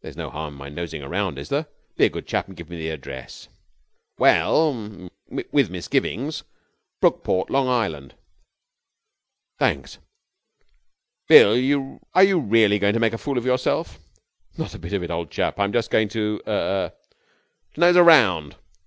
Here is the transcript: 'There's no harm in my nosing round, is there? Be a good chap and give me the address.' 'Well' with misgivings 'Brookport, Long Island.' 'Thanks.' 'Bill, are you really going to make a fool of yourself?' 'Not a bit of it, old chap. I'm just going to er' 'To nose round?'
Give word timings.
'There's 0.00 0.16
no 0.16 0.30
harm 0.30 0.54
in 0.54 0.58
my 0.58 0.70
nosing 0.70 1.04
round, 1.04 1.38
is 1.38 1.50
there? 1.50 1.66
Be 1.98 2.06
a 2.06 2.08
good 2.08 2.26
chap 2.26 2.48
and 2.48 2.56
give 2.56 2.70
me 2.70 2.78
the 2.78 2.88
address.' 2.88 3.48
'Well' 4.16 5.10
with 5.52 5.68
misgivings 5.68 6.42
'Brookport, 7.02 7.50
Long 7.50 7.68
Island.' 7.68 8.14
'Thanks.' 9.58 9.98
'Bill, 11.28 12.00
are 12.14 12.24
you 12.24 12.40
really 12.40 12.78
going 12.78 12.94
to 12.94 12.98
make 13.00 13.12
a 13.12 13.18
fool 13.18 13.36
of 13.36 13.44
yourself?' 13.44 13.98
'Not 14.56 14.74
a 14.74 14.78
bit 14.78 14.94
of 14.94 15.02
it, 15.02 15.10
old 15.10 15.30
chap. 15.30 15.58
I'm 15.60 15.70
just 15.74 15.90
going 15.90 16.08
to 16.08 16.40
er' 16.46 16.92
'To 17.74 17.80
nose 17.80 17.96
round?' 17.98 18.56